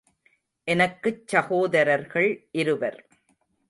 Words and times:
எனக்குச் 0.67 1.27
சகோதரர்கள் 1.27 2.47
இருவர். 2.51 3.07